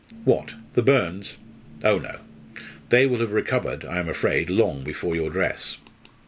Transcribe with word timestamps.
"What, 0.23 0.55
the 0.73 0.81
burns? 0.81 1.35
Oh, 1.83 1.99
no! 1.99 2.17
They 2.89 3.05
will 3.05 3.19
have 3.19 3.33
recovered, 3.33 3.85
I 3.85 3.99
am 3.99 4.09
afraid, 4.09 4.49
long 4.49 4.83
before 4.83 5.15
your 5.15 5.29
dress." 5.29 5.77